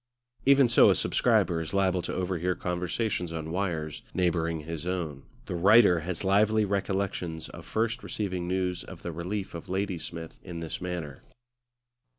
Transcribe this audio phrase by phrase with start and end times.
[0.47, 5.53] Even so a subscriber is liable to overhear conversations on wires neighbouring his own; the
[5.53, 10.81] writer has lively recollections of first receiving news of the relief of Ladysmith in this
[10.81, 11.21] manner.